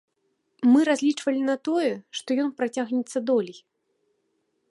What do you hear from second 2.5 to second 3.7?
працягнецца долей.